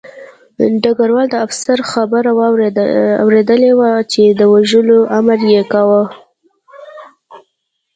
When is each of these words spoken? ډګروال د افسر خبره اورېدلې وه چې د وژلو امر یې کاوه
ډګروال 0.83 1.27
د 1.31 1.35
افسر 1.45 1.79
خبره 1.91 2.31
اورېدلې 3.23 3.71
وه 3.79 3.91
چې 4.11 4.23
د 4.39 4.41
وژلو 4.53 4.99
امر 5.17 5.39
یې 5.53 5.61
کاوه 5.71 6.03